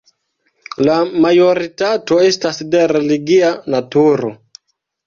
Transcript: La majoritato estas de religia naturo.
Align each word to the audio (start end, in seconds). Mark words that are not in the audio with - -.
La 0.87 0.95
majoritato 1.25 2.17
estas 2.31 2.65
de 2.73 2.83
religia 2.95 3.55
naturo. 3.77 4.35